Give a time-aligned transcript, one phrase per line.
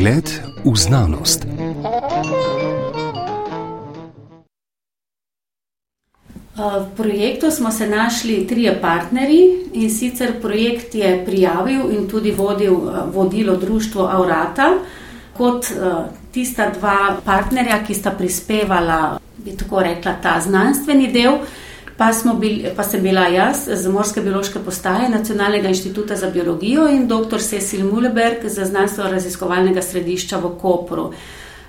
[0.00, 0.32] Pogled
[0.64, 1.44] v znanost.
[6.56, 12.80] V projektu smo se našli trije partnerji in sicer projekt je prijavil in tudi vodil
[13.12, 14.72] vodilo društvo Aurata
[15.36, 15.68] kot
[16.32, 21.44] tista dva partnerja, ki sta prispevala, bi tako rekla, ta znanstveni del.
[22.00, 22.08] Pa,
[22.40, 27.42] bil, pa sem bila jaz z Morske biološke postaje Nacionalnega inštituta za biologijo in dr.
[27.44, 31.10] Cecil Muleberg z znanstveno-raziskovalnega središča v Kopru.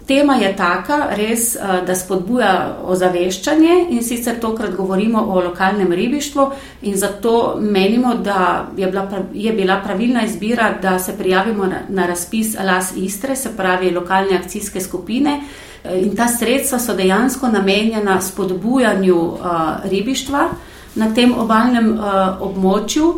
[0.08, 1.56] Tema je taka, res,
[1.86, 6.48] da spodbuja ozaveščanje in sicer tokrat govorimo o lokalnem ribištvu
[6.82, 12.06] in zato menimo, da je bila, je bila pravilna izbira, da se prijavimo na, na
[12.06, 15.42] razpis Las Istre, se pravi lokalne akcijske skupine.
[15.84, 19.40] In ta sredstva so dejansko namenjena spodbujanju uh,
[19.84, 20.50] ribištva
[20.96, 22.04] na tem obalnem uh,
[22.42, 23.14] območju,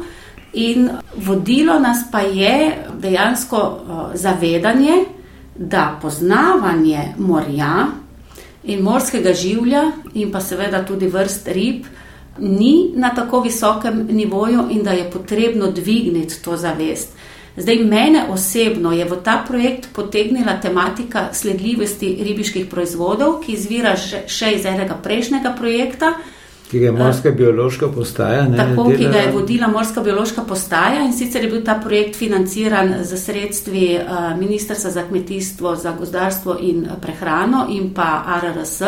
[0.53, 5.05] in vodilo nas pa je dejansko uh, zavedanje,
[5.55, 7.87] da poznavanje morja
[8.63, 11.85] in morskega življa, in pa seveda tudi vrst rib,
[12.39, 17.13] ni na tako visokem nivoju, in da je potrebno dvigniti to zavest.
[17.57, 23.93] Zdaj, mene osebno je v ta projekt potegnila tematika sledljivosti ribiških proizvodov, ki izvira
[24.27, 26.15] še iz enega prejšnjega projekta.
[26.73, 28.47] Ki je Morska biološka postaja.
[28.49, 28.97] Ne, tako, dela...
[28.97, 33.17] ki ga je vodila Morska biološka postaja in sicer je bil ta projekt financiran z
[33.17, 33.99] sredstvi
[34.39, 38.81] Ministrstva za kmetijstvo, za gozdarstvo in prehrano in pa RRS.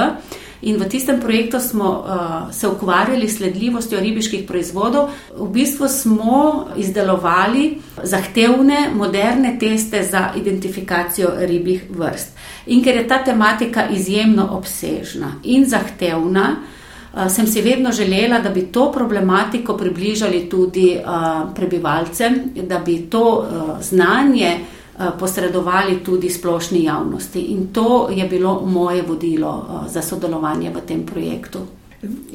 [0.62, 5.10] In v tistem projektu smo uh, se ukvarjali s sledljivostjo ribiških proizvodov.
[5.38, 12.34] V bistvu smo izdelovali zahtevne, moderne teste za identifikacijo ribjih vrst.
[12.66, 16.85] In ker je ta tematika izjemno obsežna in zahtevna, uh,
[17.30, 23.24] sem si vedno želela, da bi to problematiko približali tudi uh, prebivalcem, da bi to
[23.24, 24.58] uh, znanje
[25.00, 27.40] Eh, posredovali tudi splošni javnosti.
[27.40, 31.60] In to je bilo moje vodilo eh, za sodelovanje v tem projektu.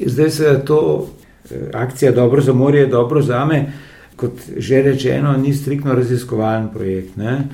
[0.05, 1.07] Zdaj se to
[1.51, 3.73] eh, akcija Dobro za morje, dobro za me,
[4.15, 7.17] kot že rečeno, ni striktno raziskovalen projekt.
[7.17, 7.47] Ne?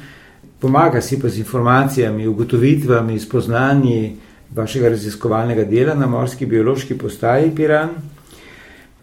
[0.59, 4.15] Pomaga si pa z informacijami, ugotovitvami, spoznanji
[4.55, 7.89] vašega raziskovalnega dela na morski biološki postaji Piran.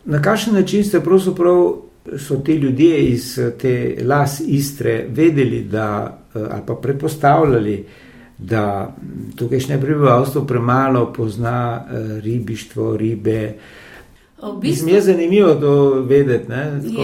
[0.04, 1.74] Na kakšen način ste pravzaprav
[2.18, 7.86] so ti ljudje iz te las Istre vedeli, da, ali pa predpostavljali,
[8.38, 8.96] da
[9.36, 11.84] tukajšnje prebivalstvo premalo pozna
[12.22, 13.54] ribištvo, ribe.
[14.42, 16.52] V bistvu, Mi je zanimivo to vedeti,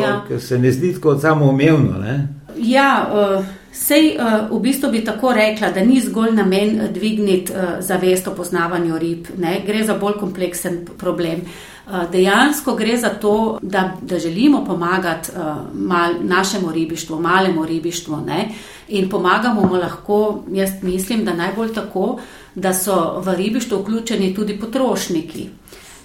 [0.00, 0.24] ja.
[0.28, 1.98] ker se ne zdi tako samoumevno.
[1.98, 2.28] Ne?
[2.58, 7.80] Ja, uh, sej uh, v bistvu bi tako rekla, da ni zgolj namen dvigniti uh,
[7.80, 9.60] zavest o poznavanju rib, ne?
[9.66, 11.46] gre za bolj kompleksen problem.
[11.90, 15.30] Eh, dejansko gre za to, da, da želimo pomagati
[15.74, 18.16] mal, našemu ribištvu, malemu ribištvu.
[18.16, 18.48] Ne?
[18.88, 22.20] In pomagamo mu lahko, jaz mislim, da najbolj tako,
[22.54, 25.48] da so v ribištvo vključeni tudi potrošniki.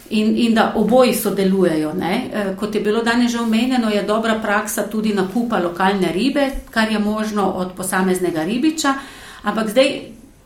[0.09, 1.93] In, in da oboji sodelujejo.
[2.01, 6.91] Eh, kot je bilo danes že omenjeno, je dobra praksa tudi nakupa lokalne ribe, kar
[6.91, 8.93] je možno od posameznega ribiča.
[9.43, 10.01] Ampak zdaj,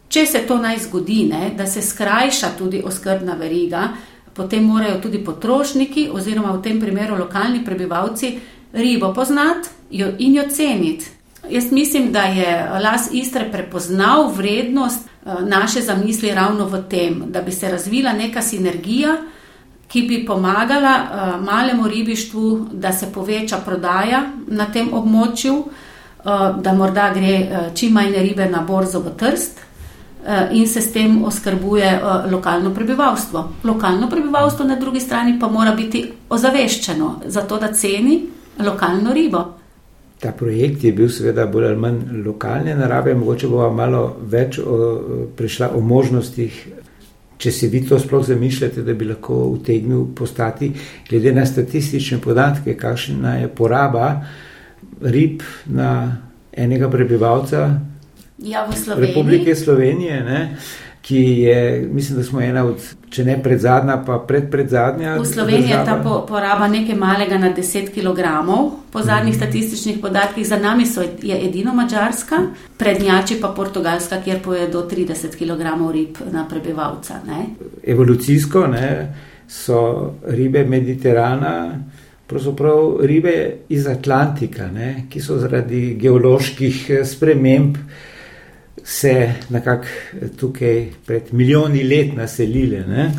[0.09, 3.89] če se to naj zgodi, ne, da se skrajša tudi oskrbna veriga,
[4.33, 8.37] potem morajo tudi potrošniki, oziroma v tem primeru lokalni prebivalci,
[8.73, 9.69] ribo poznati
[10.17, 11.05] in jo ceniti.
[11.49, 17.41] Jaz mislim, da je Las Istre prepoznal vrednost eh, naše zamisli ravno v tem, da
[17.41, 19.17] bi se razvila neka sinergija,
[19.89, 26.73] ki bi pomagala uh, malemu ribištvu, da se poveča prodaja na tem območju, uh, da
[26.73, 29.65] morda gre uh, čim manj ribe na borzo v trst,
[30.25, 33.49] Eh, in se s tem oskrbuje eh, lokalno prebivalstvo.
[33.63, 38.25] Lokalno prebivalstvo na drugi strani pa mora biti ozaveščeno za to, da ceni
[38.59, 39.43] lokalno ribo.
[40.19, 44.77] Ta projekt je bil seveda bolj ali manj lokalne narave, mogoče bo malo več o,
[45.37, 46.67] prišla o možnostih,
[47.39, 50.71] če si vi to sploh zamišljate, da bi lahko utegnil postati,
[51.09, 54.09] glede na statistične podatke, kakšna je poraba
[55.01, 55.93] rib na
[56.51, 57.69] enega prebivalca,
[58.39, 60.55] Ja, Republike Slovenije, ne,
[61.01, 65.15] ki je, mislim, da smo ena od, če ne predzadnja, pa predpredzadnja.
[65.21, 68.25] V Sloveniji je ta po, poraba nekaj malega na 10 kg,
[68.91, 69.37] po zadnjih mm.
[69.37, 72.41] statističnih podatkih, za nami so, je edino Mačarska,
[72.77, 77.21] prednjači pa Portugalska, kjer poje do 30 kg rib na prebivalca.
[77.27, 77.45] Ne.
[77.83, 79.15] Evolucijsko ne,
[79.47, 81.79] so ribe Mediterana.
[82.29, 83.31] Pravzaprav ribe
[83.73, 88.08] iz Atlantika, ne, ki so zaradi geoloških eh, sprememb uh,
[88.83, 89.85] se nekako
[90.39, 92.79] tukaj pred milijoni let naselile.
[92.87, 93.11] Ne?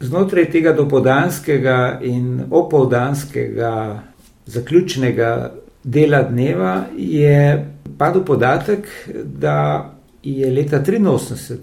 [0.00, 4.02] Znotraj tega dopoldanskega in opoldanskega
[4.46, 5.52] zaključnega
[5.84, 7.66] dela dneva je
[7.98, 8.88] padel podatek,
[9.24, 9.88] da
[10.22, 11.56] je leta 83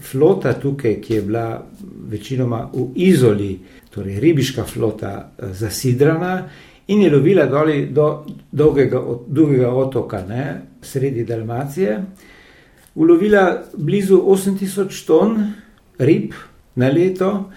[0.00, 1.66] flota tukaj, ki je bila
[2.08, 3.58] večinoma v izoli,
[3.90, 6.48] torej ribiška flota, eh, zasidrana
[6.86, 12.04] in je lovila doli do dolgega, dolgega otoka, ne, sredi Dalmacije.
[12.96, 15.52] Ulovila blizu 8000 ton
[15.98, 16.32] rib
[16.74, 17.50] na leto,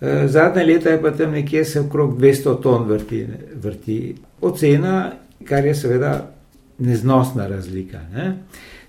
[0.00, 3.26] eh, zadnje leta je pa tam nekje se okrog 200 ton vrti.
[3.54, 4.14] vrti.
[4.40, 5.12] Ocena,
[5.44, 6.30] kar je seveda
[6.78, 8.00] neznosna razlika.
[8.14, 8.36] Ne.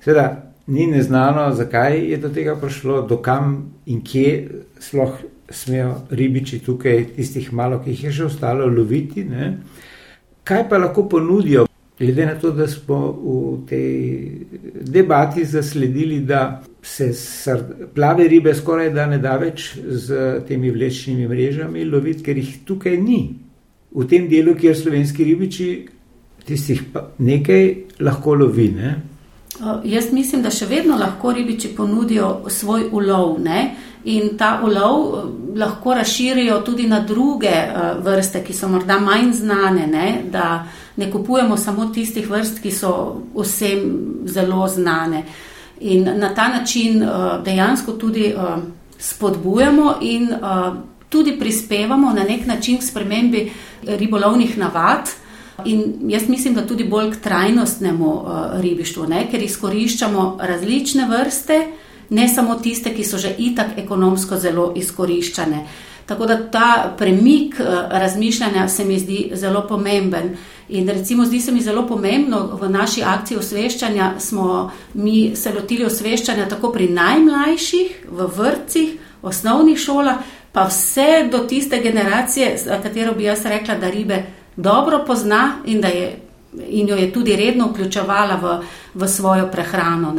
[0.03, 4.49] Seveda, ni neznano, zakaj je do tega prišlo, dokam in kje
[4.79, 9.23] sploh smejo ribiči tukaj, tistih malo, ki jih je še ostalo, loviti.
[9.23, 9.57] Ne?
[10.43, 11.67] Kaj pa lahko ponudijo,
[11.99, 14.31] glede na to, da smo v tej
[14.81, 17.13] debati zasledili, da se
[17.95, 22.97] plave ribe skoraj da ne da več z temi vlečnimi mrežami loviti, ker jih tukaj
[22.97, 23.21] ni.
[23.95, 25.69] V tem delu, kjer slovenski ribiči
[26.45, 26.83] tistih
[27.17, 28.69] nekaj lahko lovi.
[28.75, 28.95] Ne?
[29.87, 33.61] Jaz mislim, da še vedno lahko ribiči ponudijo svoj ulov ne?
[34.05, 35.25] In ta ulov
[35.55, 37.53] lahko razširijo tudi na druge
[37.99, 40.21] vrste, ki so morda manj znane, ne?
[40.31, 43.81] da ne kupujemo samo tistih vrst, ki so vsem
[44.25, 45.23] zelo znane.
[45.79, 47.03] In na ta način
[47.45, 48.33] dejansko tudi
[48.99, 50.29] spodbujamo in
[51.09, 53.51] tudi prispevamo na nek način k spremembi
[53.83, 55.09] ribolovnih navad.
[55.65, 59.27] In jaz mislim, da tudi bolj k trajnostnemu uh, ribištvu, ne?
[59.31, 61.61] ker izkoriščamo različne vrste,
[62.09, 65.65] ne samo tiste, ki so že itak ekonomsko zelo izkoriščane.
[66.05, 70.37] Tako da ta premik uh, razmišljanja se mi zdi zelo pomemben.
[70.69, 75.85] In recimo zdi se mi zelo pomembno v naši akciji osveščanja, smo mi se lotili
[75.85, 80.17] osveščanja tako pri najmlajših, v vrtcih, osnovnih šolah,
[80.51, 84.23] pa vse do tiste generacije, za katero bi jaz rekla, da ribe
[84.55, 86.19] dobro pozna in, je,
[86.69, 88.57] in jo je tudi redno vključevala v,
[88.93, 90.15] v svojo prehrano.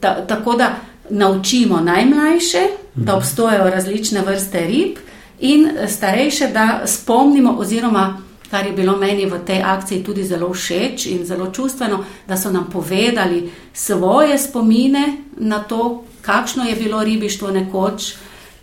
[0.00, 0.70] Ta, tako da
[1.10, 3.18] naučimo najmlajše, da mhm.
[3.18, 4.96] obstojajo različne vrste rib,
[5.40, 11.06] in starejše, da spomnimo, oziroma kar je bilo meni v tej akciji tudi zelo všeč
[11.06, 17.50] in zelo čustveno, da so nam povedali svoje spomine na to, kakšno je bilo ribištvo
[17.50, 18.14] nekoč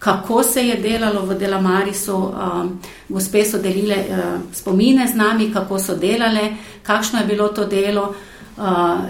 [0.02, 2.16] kako se je delalo v Delamarisu.
[2.16, 2.80] Um,
[3.10, 8.02] gospe so delile uh, spomine z nami, kako so delale, kakšno je bilo to delo.
[8.10, 8.16] Uh,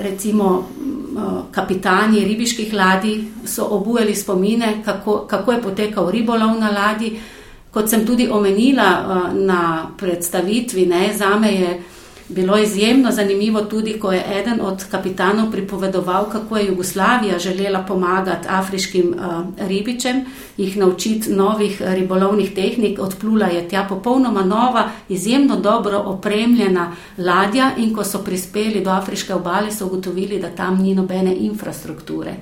[0.01, 0.68] recimo,
[1.15, 7.19] uh, kapitani ribiških ladij so obujali spomine, kako, kako je potekal ribolov na ladji.
[7.71, 11.81] Kot sem tudi omenila uh, na predstavitvi, ne, za me je
[12.35, 18.47] bilo izjemno zanimivo tudi, ko je eden od kapitanov pripovedoval, kako je Jugoslavija želela pomagati
[18.49, 20.25] afriškim uh, ribičem,
[20.57, 22.99] jih naučiti novih ribolovnih tehnik.
[22.99, 29.33] Odplula je tja popolnoma nova, izjemno dobro opremljena ladja in ko so prispeli do afriške
[29.33, 32.35] obale, so ugotovili, da tam ni nobene infrastrukture.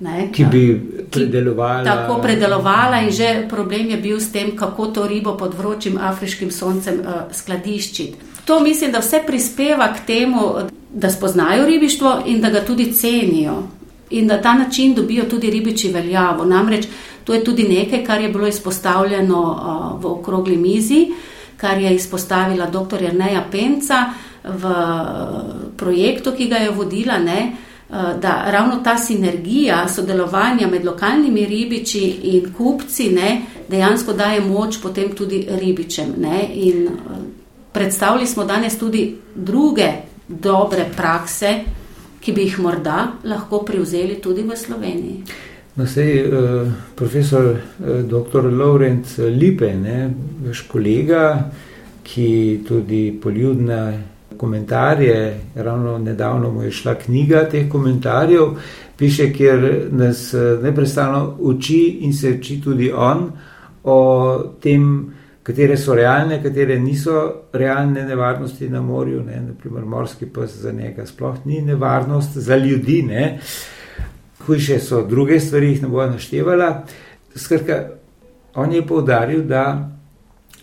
[0.00, 0.62] Ne, ki bi
[1.10, 1.82] predelovala.
[1.82, 5.98] Ki, tako predelovala, in že problem je bil s tem, kako to ribo pod vročim
[5.98, 8.33] afriškim soncem uh, skladiščiti.
[8.44, 10.52] To mislim, da vse prispeva k temu,
[10.92, 13.62] da spoznajo ribištvo in da ga tudi cenijo.
[14.10, 16.44] In da ta način dobijo tudi ribiči veljavo.
[16.44, 16.86] Namreč
[17.24, 19.40] to je tudi nekaj, kar je bilo izpostavljeno
[20.00, 21.06] v okrogli mizi,
[21.56, 23.02] kar je izpostavila dr.
[23.02, 24.04] Jrneja Penca
[24.44, 24.74] v
[25.76, 27.18] projektu, ki ga je vodila.
[27.18, 27.52] Ne,
[28.20, 35.12] Da ravno ta sinergija sodelovanja med lokalnimi ribiči in kupci ne, dejansko daje moč potem
[35.14, 36.14] tudi ribičem.
[36.18, 36.88] Ne, in,
[37.74, 39.88] predstavili smo danes tudi druge
[40.28, 41.54] dobre prakse,
[42.20, 45.16] ki bi jih morda lahko prevzeli tudi v Sloveniji.
[45.74, 48.46] No, sej, uh, profesor eh, dr.
[48.46, 50.10] Lorenz Lipe, ne,
[50.46, 51.50] vaš kolega,
[52.02, 53.80] ki tudi poljudne
[54.36, 58.54] komentarje, ravno nedavno mu je šla knjiga teh komentarjev,
[58.96, 63.32] piše, kjer nas uh, neprestano uči in se uči tudi on
[63.84, 63.98] o
[64.62, 65.13] tem,
[65.44, 69.22] katere so realne, katere niso realne nevarnosti na morju.
[69.22, 69.42] Ne?
[69.48, 73.38] Naprimer, morski pes za njega sploh ni nevarnost, za ljudi ne.
[74.46, 76.84] Hujše so druge stvari, jih ne bo naštevala.
[77.36, 77.84] Skratka,
[78.54, 79.90] on je povdaril, da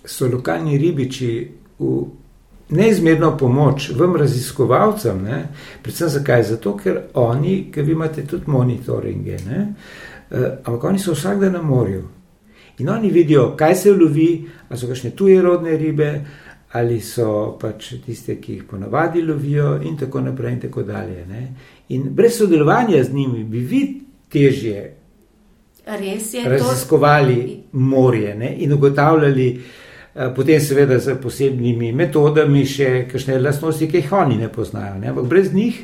[0.06, 2.02] so lokalni ribiči v
[2.72, 5.44] neizmerno pomoč vam raziskovalcem, ne?
[5.84, 6.44] predvsem zakaj?
[6.44, 9.38] Zato, ker oni, ki vi imate tudi monitoringe?
[9.38, 12.08] Uh, ampak oni so vsak dan na morju.
[12.82, 14.30] In oni vidijo, kaj se lovi,
[14.70, 16.10] ali so kakšne tuje rodne ribe,
[16.78, 20.54] ali so pač tiste, ki jih ponavadi lovijo, in tako naprej.
[20.54, 21.26] In tako dalje,
[21.90, 23.84] in brez sodelovanja z njimi bi vi
[24.32, 24.96] težje
[26.02, 27.78] je, raziskovali to...
[27.78, 28.56] morje ne?
[28.58, 29.62] in ugotavljali.
[30.16, 34.98] Eh, potem, seveda, z posebnimi metodami, še kakšne lastnosti, ki jih oni ne poznajo.
[35.00, 35.08] Ne?
[35.14, 35.80] Ampak brez njih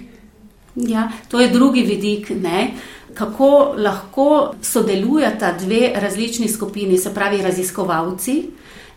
[0.78, 2.72] Ja, to je drugi vidik, ne?
[3.18, 8.44] Kako lahko sodelujeta dve različni skupini, se pravi raziskovalci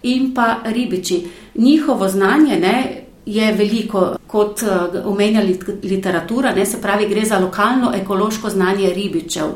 [0.03, 1.27] in pa ribiči.
[1.55, 4.63] Njihovo znanje ne, je veliko, kot
[5.05, 5.43] omenja
[5.83, 9.47] literatura, ne, se pravi, gre za lokalno ekološko znanje ribičev.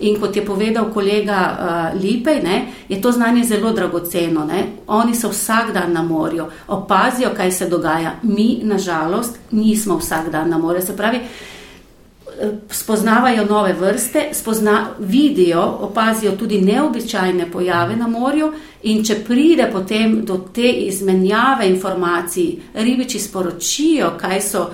[0.00, 4.44] In kot je povedal kolega uh, Lipej, ne, je to znanje zelo dragoceno.
[4.44, 4.66] Ne.
[4.86, 8.12] Oni so vsak dan na morju, opazijo, kaj se dogaja.
[8.22, 10.82] Mi, nažalost, nismo vsak dan na morju.
[10.82, 11.20] Se pravi,
[12.70, 18.52] spoznavajo nove vrste, spozna, vidijo, opazijo tudi neobičajne pojave na morju,
[18.82, 24.66] in če pride potem do te izmenjave informacij, ribiči sporočijo, kaj so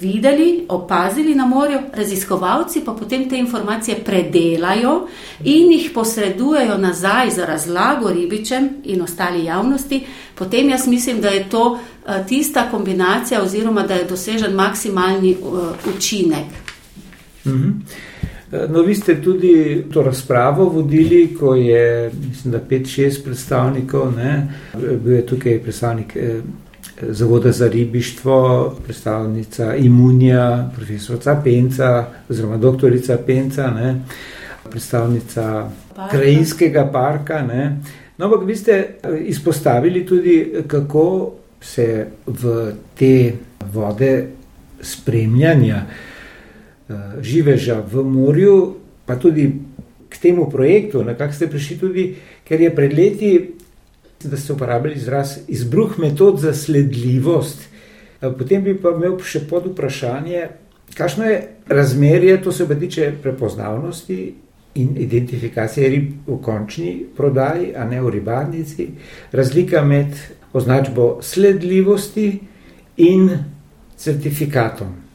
[0.00, 5.06] videli, opazili na morju, raziskovalci pa potem te informacije predelajo
[5.44, 10.04] in jih posredujejo nazaj za razlago ribičem in ostali javnosti,
[10.34, 15.58] potem jaz mislim, da je to eh, tista kombinacija oziroma da je dosežen maksimalni uh,
[15.96, 16.46] učinek.
[17.46, 17.68] Mhm.
[18.52, 24.12] Eh, no, vi ste tudi to razpravo vodili, ko je, mislim, da pet, šest predstavnikov,
[24.16, 24.48] ne,
[25.04, 26.16] bil je tukaj predstavnik
[27.02, 34.00] Zavoda za ribištvo, predstavnica Imunija, profesorica Penca, oziroma doktorica Penca, ne,
[34.70, 36.16] predstavnica parka.
[36.16, 37.42] Krajinskega parka.
[37.42, 37.80] Ne.
[38.18, 43.32] No, ampak vi ste eh, izpostavili tudi, kako se v te
[43.72, 44.26] vode
[44.80, 45.82] spremljanja
[46.88, 48.74] uh, živeža v morju,
[49.06, 49.52] pa tudi
[50.08, 52.04] k temu projektu, na kak ste prišli tudi,
[52.44, 53.32] ker je pred leti
[54.24, 57.68] da ste uporabili izraz izbruh metod za sledljivost.
[58.22, 60.48] Eh, potem bi pa imel še pod vprašanje,
[60.94, 64.34] kakšno je razmerje, to se pa tiče prepoznavnosti
[64.74, 68.88] in identifikacije rib v končni prodaji, a ne v ribarnici,
[69.32, 70.14] razlika med
[70.52, 72.40] označbo sledljivosti
[72.96, 73.30] in
[73.96, 75.07] certifikatom.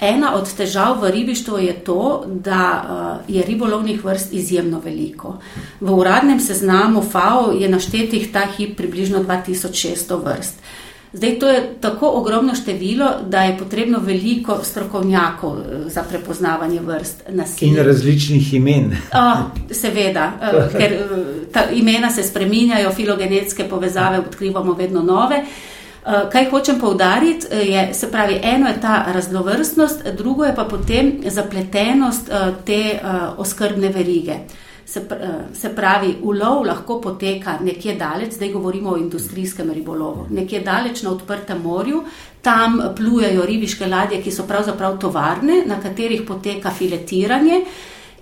[0.00, 5.38] Ena od težav v ribištvu je to, da uh, je ribolovnih vrst izjemno veliko.
[5.80, 10.54] V uradnem seznamu FAO je naštetih ta hip približno 2600 vrst.
[11.12, 17.22] Zdaj, to je tako ogromno število, da je potrebno veliko strokovnjakov eh, za prepoznavanje vrst
[17.28, 17.70] nasilja.
[17.70, 18.96] In različnih imen.
[19.14, 19.38] Oh,
[19.70, 20.98] seveda, uh, ker
[21.52, 25.42] ta imena se spreminjajo, filogenetske povezave odkrivamo vedno nove.
[25.42, 25.77] Uh, Eh,
[26.32, 31.12] kaj hočem povdariti, eh, je, se pravi, eno je ta raznovrstnost, drugo je pa potem
[31.26, 33.00] zapletenost eh, te
[33.36, 34.38] oskrbne verige.
[34.86, 35.02] Se,
[35.52, 41.10] se pravi, ulov lahko poteka nekje daleč, zdaj govorimo o industrijskem ribolovu, nekje daleč na
[41.10, 42.04] odprtem morju,
[42.42, 47.60] tam plujejo ribiške ladje, ki so pravzaprav tovarne, na katerih poteka filetiranje.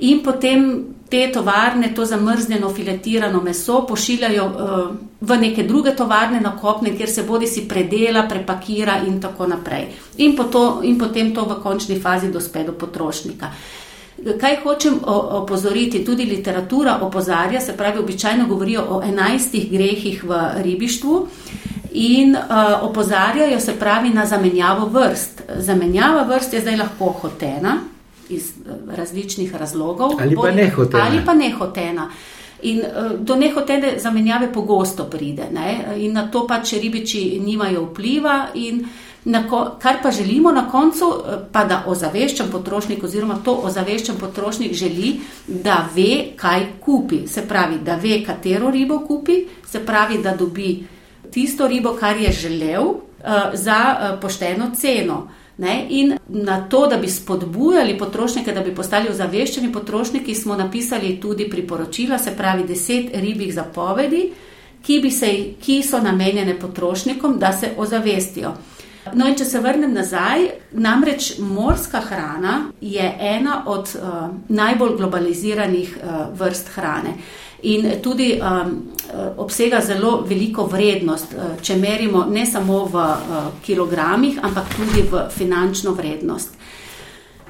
[0.01, 6.57] In potem te tovarne to zamrznjeno, filetirano meso pošiljajo uh, v neke druge tovarne na
[6.57, 9.87] kopne, kjer se bodi si predela, prepakira in tako naprej.
[10.17, 13.51] In, po to, in potem to v končni fazi dospe do potrošnika.
[14.41, 21.29] Kaj hočem opozoriti, tudi literatura opozarja, se pravi, običajno govorijo o enajstih grehih v ribištvu
[21.93, 25.43] in uh, opozarjajo se pravi na zamenjavo vrst.
[25.57, 27.79] Zamenjava vrst je zdaj lahko hotena,
[28.29, 30.11] iz eh, različnih razlogov.
[30.21, 31.05] Ali pa nehotena.
[31.05, 32.11] Ali pa nehotena.
[32.63, 35.49] In eh, do nehotene zamenjave pogosto pride.
[35.53, 35.97] Ne?
[35.97, 38.47] In na to pač ribiči nimajo vpliva.
[39.51, 44.73] Ko, kar pa želimo na koncu, eh, pa da ozaveščam potrošnik, oziroma to ozaveščam potrošnik
[44.73, 47.27] želi, da ve, kaj kupi.
[47.27, 50.87] Se pravi, da ve, katero ribo kupi, se pravi, da dobi
[51.31, 52.95] tisto ribo, kar je želel,
[53.55, 55.29] za pošteno ceno.
[55.57, 55.87] Uh, Ne?
[55.89, 61.49] In na to, da bi spodbujali potrošnike, da bi postali ozaveščeni potrošniki, smo napisali tudi
[61.51, 64.33] priporočila, se pravi deset ribjih zapovedi,
[64.83, 68.53] ki, se, ki so namenjene potrošnikom, da se ozavestijo.
[69.15, 75.97] No, in če se vrnem nazaj, namreč morska hrana je ena od uh, najbolj globaliziranih
[75.97, 77.15] uh, vrst hrane.
[77.63, 78.93] In tudi um,
[79.37, 85.25] obsega zelo veliko vrednost, uh, če merimo ne samo v uh, kilogramih, ampak tudi v
[85.33, 86.53] finančno vrednost.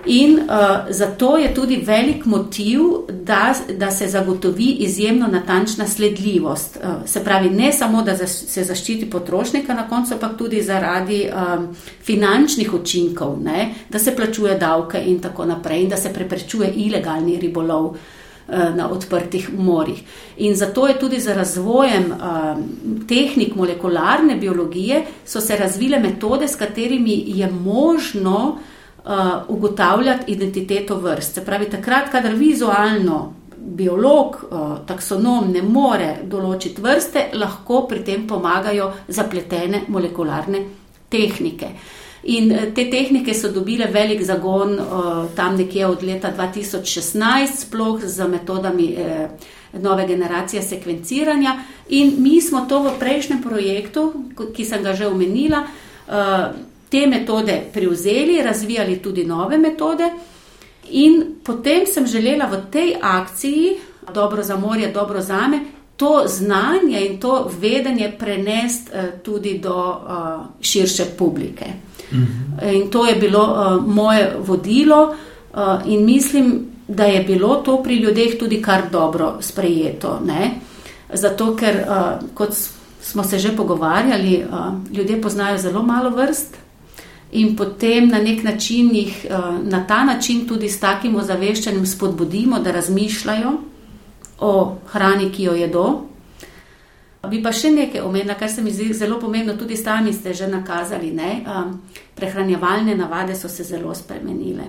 [0.06, 6.76] In uh, zato je tudi velik motiv, da, da se zagotovi izjemno natančna sledljivost.
[6.76, 11.66] Uh, se pravi, ne samo, da se zaščiti potrošnika na koncu, ampak tudi zaradi um,
[12.02, 17.40] finančnih učinkov, ne, da se plačuje davke in tako naprej, in da se preprečuje ilegalni
[17.42, 17.96] ribolov uh,
[18.48, 20.02] na odprtih morjih.
[20.36, 22.60] In zato je tudi za razvojem um,
[23.08, 29.12] tehnik molekularne biologije so se razvile metode, s katerimi je možno uh,
[29.48, 31.34] ugotavljati identiteto vrst.
[31.34, 33.34] Se pravi, takrat, kadar vizualno
[33.66, 34.36] biolog,
[34.86, 40.62] taksonom ne more določiti vrste, lahko pri tem pomagajo zapletene molekularne
[41.10, 41.70] tehnike.
[42.26, 44.78] In te tehnike so dobile velik zagon
[45.34, 48.96] tam nekje od leta 2016, sploh z metodami
[49.72, 51.56] nove generacije sekvenciranja.
[51.88, 54.12] In mi smo to v prejšnjem projektu,
[54.56, 55.66] ki sem ga že omenila,
[56.88, 60.10] te metode prevzeli, razvijali tudi nove metode.
[60.90, 63.76] In potem sem želela v tej akciji,
[64.14, 65.60] dobro za morje, dobro za me,
[65.96, 68.90] to znanje in to vedenje prenesti
[69.22, 70.00] tudi do
[70.60, 71.85] širše publike.
[72.12, 72.68] Mhm.
[72.74, 75.14] In to je bilo moje vodilo,
[75.86, 80.20] in mislim, da je bilo to pri ljudeh tudi kar dobro sprejeto.
[80.26, 80.50] Ne?
[81.12, 81.84] Zato, ker
[82.34, 82.54] kot
[83.00, 84.44] smo se že pogovarjali,
[84.92, 86.56] ljudje poznajo zelo malo vrst.
[87.32, 89.26] In potem na nek način jih
[89.62, 93.52] na ta način tudi s takim ozaveščanjem spodbudimo, da razmišljajo
[94.40, 96.02] o hrani, ki jo jedo.
[97.26, 100.46] Bi pa še nekaj omenila, kar se mi zdi zelo pomembno, tudi sami ste že
[100.46, 101.10] nakazali.
[101.10, 101.42] Ne?
[102.14, 104.68] Prehranjevalne navade so se zelo spremenile.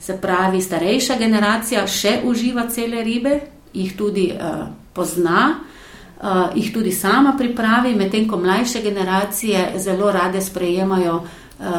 [0.00, 3.38] Se pravi, starejša generacija še uživa cele ribe,
[3.72, 10.42] jih tudi uh, pozna, uh, jih tudi sama pripravi, medtem ko mlajše generacije zelo rade
[10.44, 11.78] sprejemajo uh,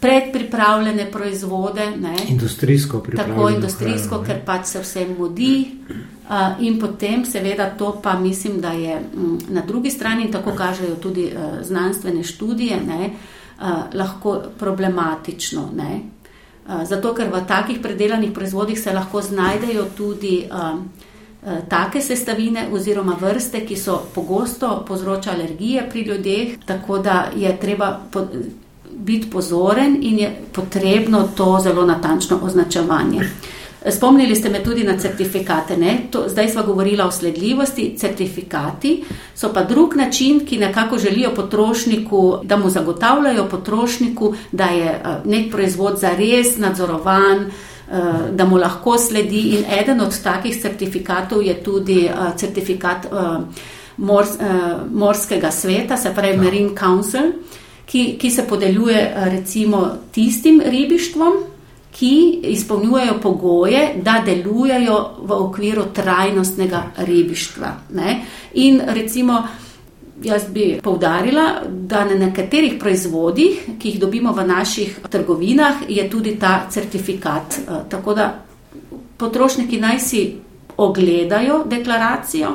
[0.00, 1.90] predpripravljene proizvode.
[2.00, 2.14] Ne.
[2.28, 3.36] Industrijsko pripravljene.
[3.36, 5.52] Tako industrijsko, hrano, ker pač se vse mudi.
[6.30, 10.52] Uh, in potem, seveda, to pa mislim, da je m, na drugi strani, in tako
[10.54, 15.70] kažejo tudi uh, znanstvene študije, ne, uh, lahko problematično.
[15.76, 16.00] Ne.
[16.70, 20.44] Eh, zato, ker v takih predelanih proizvodih se lahko znajdejo tudi
[21.68, 28.00] take sestavine oziroma vrste, ki so pogosto povzročajo alergije pri ljudeh, tako da je treba
[28.92, 33.24] biti pozoren in je potrebno to zelo natančno označevanje.
[33.88, 35.76] Spomnili ste me tudi na certifikate.
[36.10, 37.94] To, zdaj smo govorili o sledljivosti.
[37.98, 44.84] Certifikati so pa drug način, ki nekako želijo potrošniku, da mu zagotavljajo potrošniku, da je
[44.84, 47.50] eh, nek proizvod zares nadzorovan, eh,
[48.32, 49.40] da mu lahko sledi.
[49.40, 53.06] In eden od takih certifikatov je tudi eh, certifikat
[54.90, 56.42] morskega sveta, se pravi ja.
[56.42, 57.32] Marine Council,
[57.86, 61.49] ki, ki se podeljuje recimo tistim ribištvom
[61.92, 67.72] ki izpolnjujejo pogoje, da delujejo v okviru trajnostnega ribištva.
[67.90, 68.20] Ne?
[68.54, 69.42] In recimo,
[70.22, 76.36] jaz bi povdarila, da na nekaterih proizvodih, ki jih dobimo v naših trgovinah, je tudi
[76.38, 77.58] ta certifikat.
[77.58, 78.44] Eh, tako da
[79.16, 80.36] potrošniki naj si
[80.76, 82.50] ogledajo deklaracijo,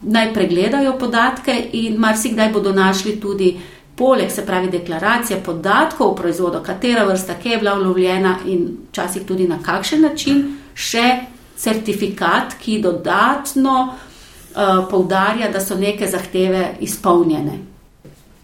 [0.00, 3.56] naj pregledajo podatke in marsikdaj bodo našli tudi
[3.96, 9.22] poleg, se pravi, deklaracije podatkov o proizvodu, katera vrsta, kje je bila ulovljena in včasih
[9.26, 10.42] tudi na kakšen način,
[10.74, 11.20] še
[11.56, 17.58] certifikat, ki dodatno uh, poudarja, da so neke zahteve izpolnjene.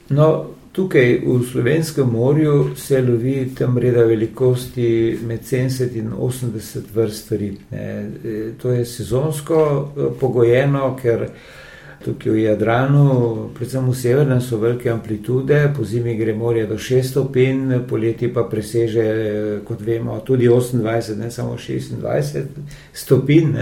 [0.09, 0.29] No,
[0.73, 7.59] tukaj v Slovenskem morju se lovi tam reda velikosti med 70 in 80 vrst rib.
[7.71, 8.11] Ne.
[8.25, 11.27] E, to je sezonsko uh, pogojeno, ker
[12.01, 13.07] Tukaj v Jadranu,
[13.53, 18.47] predvsem v severnem, so velike amplitude, po zimi gre morje do 6 stopinj, poleti pa
[18.49, 19.05] preseže,
[19.69, 22.41] kot vemo, tudi 28, ne samo 26
[22.97, 23.53] stopinj.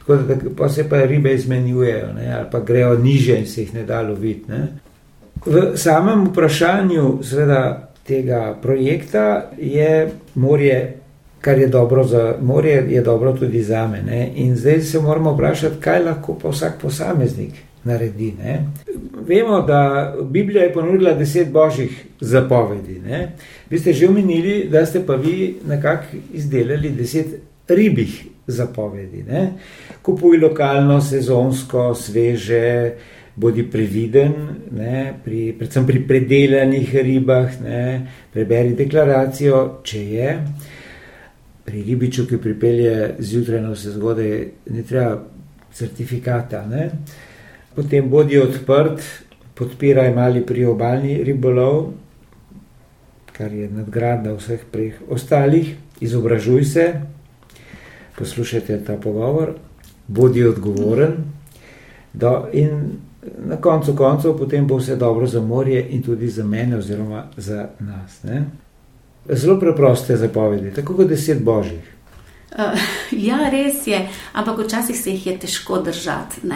[0.00, 3.74] Tako da pa se pa ribe izmenjujejo, ne, ali pa grejo niže in se jih
[3.74, 4.48] ne da loviti.
[4.48, 4.68] Ne.
[5.44, 11.02] V samem vprašanju seveda, tega projekta je morje
[11.40, 14.30] kar je dobro za morje, je dobro tudi za me.
[14.34, 18.32] In zdaj se moramo vprašati, kaj lahko pa vsak posameznik naredi.
[18.38, 18.58] Ne?
[19.28, 23.00] Vemo, da Biblija je ponudila deset božjih zapovedi.
[23.00, 23.32] Ne?
[23.70, 27.26] Vi ste že omenili, da ste pa vi nekako izdelali deset
[27.68, 29.22] ribih zapovedi.
[29.22, 29.52] Ne?
[30.02, 32.92] Kupuj lokalno, sezonsko, sveže.
[33.36, 34.32] Bodi previden,
[34.72, 37.82] ne, pri, predvsem pri predelanih ribah, ne,
[38.32, 40.30] preberi deklaracijo, če je,
[41.66, 44.32] pri ribiču, ki pripelje zjutraj na vse zgodaj,
[44.72, 45.18] ne treba
[45.76, 46.62] certifikata.
[46.70, 46.88] Ne?
[47.76, 49.02] Potem bodi odprt,
[49.54, 51.92] podpiraj mali priobalni ribolov,
[53.36, 56.86] kar je nadgradna vseh preh ostalih, izobražuj se,
[58.18, 59.54] poslušajte ta pogovor,
[60.08, 61.18] bodi odgovoren.
[62.12, 63.00] Do, in
[63.44, 67.68] na koncu koncev potem bo vse dobro za morje in tudi za mene oziroma za
[67.80, 68.22] nas.
[68.22, 68.44] Ne?
[69.28, 71.92] zelo preproste zapovedi, tako kot deset božjih.
[72.52, 72.78] Uh,
[73.28, 76.46] ja, res je, ampak včasih se jih je težko držati.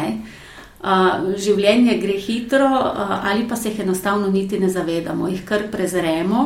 [0.81, 5.67] Uh, življenje gre hitro, uh, ali pa se jih enostavno niti ne zavedamo, jih kar
[5.73, 6.45] prezremo.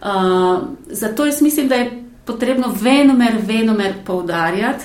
[0.00, 1.90] Uh, zato jaz mislim, da je
[2.24, 4.84] potrebno venomer, venomer poudarjati,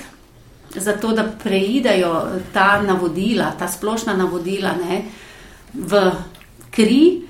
[0.75, 5.03] zato da preidejo ta navodila, ta splošna navodila ne,
[5.73, 6.01] v
[6.71, 7.25] kri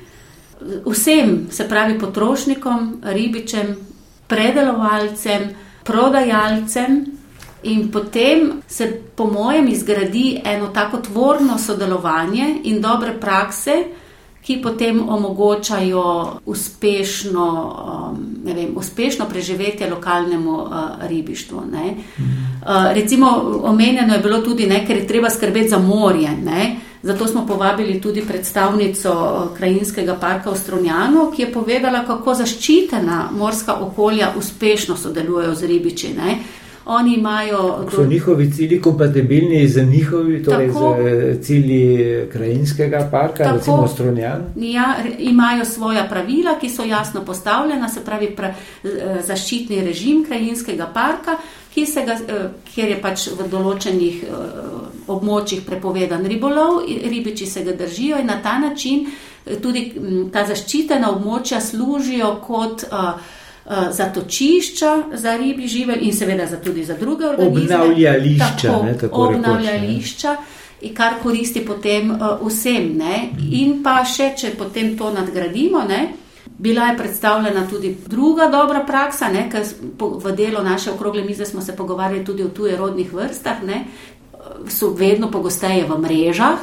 [0.85, 3.75] vsem, se pravi potrošnikom, ribičem,
[4.27, 5.49] predelovalcem,
[5.83, 7.05] prodajalcem.
[7.65, 13.83] In potem se, po mojem, izgradi eno tako tvorno sodelovanje in dobre prakse,
[14.45, 17.45] ki potem omogočajo uspešno,
[18.13, 20.69] um, vem, uspešno preživetje lokalnemu uh,
[21.01, 21.61] ribištvu.
[21.71, 21.93] Ne.
[22.17, 23.27] Uh, recimo,
[23.63, 26.29] omenjeno je bilo tudi, ne, ker je treba skrbeti za morje.
[26.43, 26.75] Ne.
[27.03, 33.29] Zato smo povabili tudi predstavnico uh, krajinskega parka v Stronjanu, ki je povedala, kako zaščitena
[33.31, 36.13] morska okolja uspešno sodelujejo z ribiči.
[36.13, 36.37] Ne.
[36.85, 37.87] Oni imajo.
[37.95, 40.97] So njihovi cilji kompatibilni z njihovimi, torej tako,
[41.35, 44.41] z cilji krajinskega parka, tako, recimo Stronjan?
[44.55, 48.53] Ja, imajo svoja pravila, ki so jasno postavljena, se pravi pra,
[49.27, 51.37] zaščitni režim krajinskega parka,
[52.05, 52.17] ga,
[52.73, 54.21] kjer je pač v določenih
[55.07, 59.07] območjih prepovedan ribolov, ribiči se ga držijo in na ta način
[59.61, 59.91] tudi
[60.33, 62.85] ta zaščitena območja služijo kot.
[62.91, 63.44] Uh, Eh,
[63.91, 67.75] zatočišča za ribi živelj in seveda za tudi za druge organizme.
[67.75, 68.61] Obnavljališča.
[68.61, 70.29] Tako, ne, tako obnavljališča.
[70.29, 70.55] Rekoč,
[70.93, 72.93] kar koristi potem uh, vsem.
[72.97, 73.29] Ne?
[73.51, 76.03] In pa še, če potem to nadgradimo, ne?
[76.57, 79.65] bila je predstavljena tudi druga dobra praksa, ker
[79.99, 83.85] v delu naše okrogle mize smo se pogovarjali tudi o tujerodnih vrstah, ne?
[84.69, 86.61] so vedno pogosteje v mrežah,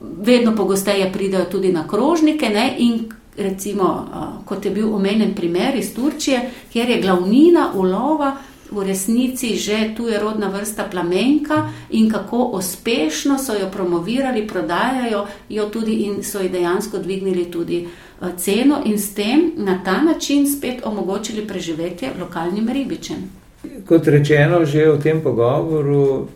[0.00, 2.74] vedno pogosteje pridejo tudi na krožnike ne?
[2.78, 4.06] in recimo,
[4.44, 8.36] kot je bil omenjen primer iz Turčije, kjer je glavnina ulova
[8.70, 15.26] v resnici že tu je rodna vrsta plamenka in kako uspešno so jo promovirali, prodajajo
[15.48, 17.88] jo tudi in so ji dejansko dvignili tudi
[18.36, 23.39] ceno in s tem na ta način spet omogočili preživetje lokalnim ribičem.
[23.60, 26.28] Kot rečeno, že v tem pogovoru,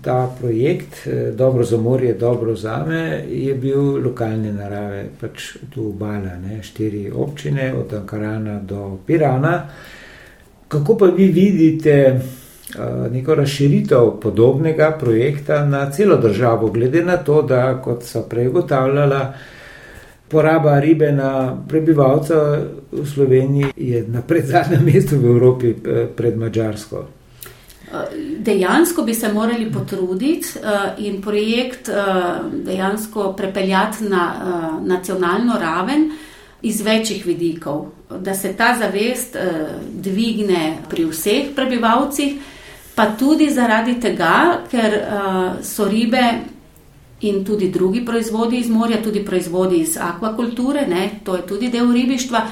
[0.00, 5.92] ta projekt eh, Dobro za morje, dobro za me, je bil lokalne narave, pač tu
[5.92, 9.68] obala, ne, štiri občine, od Ankarana do Pirana.
[10.68, 17.42] Kako pa vi vidite uh, neko razširitev podobnega projekta na celo državo, glede na to,
[17.42, 19.34] da, kot so prej ugotavljala,
[20.30, 22.34] poraba ribe na prebivalca
[22.92, 27.06] v Sloveniji je na predzadnjem mestu v Evropi eh, pred Mačarsko.
[28.38, 31.94] Dejansko bi se morali potruditi eh, in projekt eh,
[32.64, 34.24] dejansko prepeljati na
[34.86, 36.10] nacionalno raven
[36.62, 37.86] iz večjih vidikov,
[38.20, 39.36] da se ta zavest
[39.92, 42.34] dvigne pri vseh prebivalcih,
[42.94, 44.96] pa tudi zaradi tega, ker
[45.62, 46.20] so ribe
[47.20, 51.92] in tudi drugi proizvodi iz morja, tudi proizvodi iz akvakulture, ne, to je tudi del
[51.92, 52.46] ribištva,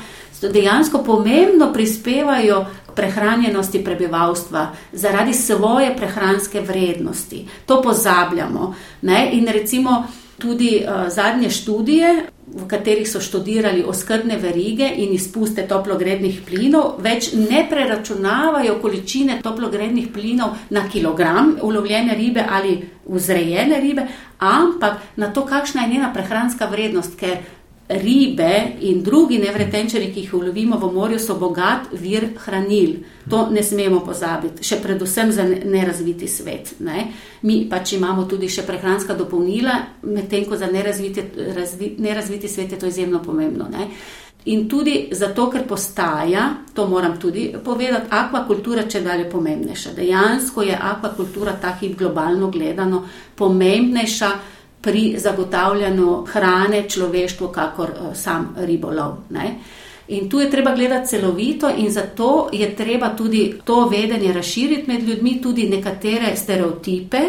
[0.53, 7.47] dejansko pomembno prispevajo k prehranjenosti prebivalstva zaradi svoje prehranske vrednosti.
[7.67, 8.75] To pozabljamo.
[9.03, 10.05] Ne, in recimo
[10.39, 17.33] tudi uh, zadnje študije v katerih so študirali oskrbne verige in izpuste toplogrednih plinov, več
[17.37, 24.07] ne preračunavajo količine toplogrednih plinov na kilogram ulovljene ribe ali vzrejene ribe,
[24.39, 27.39] ampak na to, kakšna je njena prehranska vrednost, ker
[27.89, 32.99] ribe in drugi nevretenčari, ki jih ulovimo v morju, so bogat vir hranil.
[33.31, 36.75] To ne smemo pozabiti, še predvsem za nerazviti svet.
[36.85, 37.09] Ne?
[37.43, 41.25] Mi pač imamo tudi še prehranska dopolnila, medtem ko za nerazviti,
[41.57, 43.69] razvi, nerazviti svet je to izjemno pomembno.
[43.73, 43.89] Ne?
[44.49, 49.97] In tudi zato, ker postaja, to moram tudi povedati, akvakultura če dalje pomembnejša.
[49.97, 53.03] Dejansko je akvakultura ta hip globalno gledano
[53.37, 54.31] pomembnejša
[54.81, 59.17] pri zagotavljanju hrane človeštvu, kakor uh, sam ribolov.
[59.31, 59.59] Ne?
[60.09, 65.09] In tu je treba gledati celovito, in zato je treba tudi to vedenje razširiti med
[65.09, 67.21] ljudmi, tudi nekatere stereotipe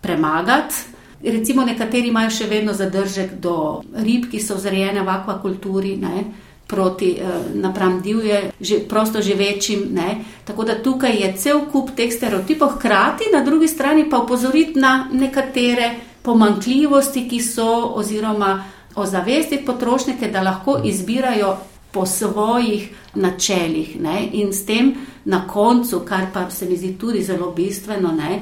[0.00, 0.74] premagati.
[1.22, 6.24] Recimo, nekateri imajo še vedno zadržek do rib, ki so vzrejene v akvakulturi, ne,
[6.66, 9.88] proti eh, napram divje, že, prosto živečim.
[9.92, 10.24] Ne.
[10.44, 15.08] Tako da tukaj je cel kup teh stereotipov, hkrati na drugi strani pa upozoriti na
[15.12, 15.90] nekatere
[16.22, 21.56] pomankljivosti, ki so, oziroma ozavestiti potrošnike, da lahko izbirajo
[21.92, 24.00] po svojih načelih.
[24.00, 24.28] Ne?
[24.32, 28.40] In s tem na koncu, kar pa se mi zdi tudi zelo bistveno, ne?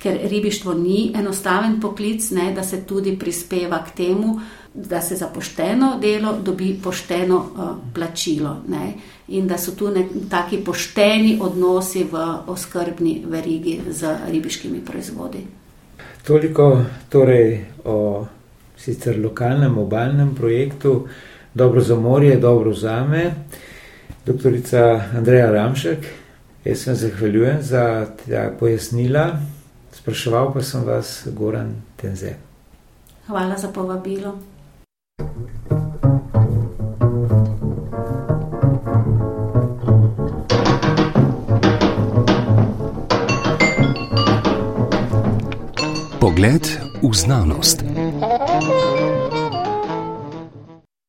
[0.00, 2.52] ker ribištvo ni enostaven poklic, ne?
[2.52, 4.40] da se tudi prispeva k temu,
[4.74, 8.56] da se za pošteno delo dobi pošteno uh, plačilo.
[8.68, 8.94] Ne?
[9.28, 15.59] In da so tu neki pošteni odnosi v oskrbni verigi z ribiškimi proizvodi.
[16.26, 18.26] Toliko torej o
[18.76, 21.08] sicer lokalnem obaljnem projektu
[21.54, 23.34] Dobro za morje, dobro za me.
[24.26, 26.06] Doktorica Andreja Ramšek,
[26.64, 29.38] jaz sem zahvaljujem za ta pojasnila.
[29.92, 32.34] Spraševal pa sem vas, Goran Tenze.
[33.26, 34.38] Hvala za povabilo.
[46.40, 47.84] Pogled v znanost.